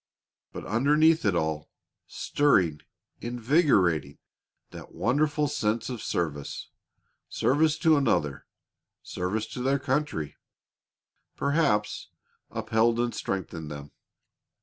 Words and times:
But 0.51 0.65
underneath 0.65 1.25
it 1.25 1.35
all, 1.35 1.69
stirring, 2.07 2.81
invigorating, 3.19 4.17
that 4.71 4.95
wonderful 4.95 5.47
sense 5.47 5.91
of 5.91 6.01
service 6.01 6.69
service 7.29 7.77
to 7.77 7.97
another, 7.97 8.47
service 9.03 9.45
to 9.53 9.61
their 9.61 9.77
country, 9.77 10.37
perhaps, 11.35 12.07
upheld 12.49 12.99
and 12.99 13.13
strengthened 13.13 13.69
them. 13.69 13.91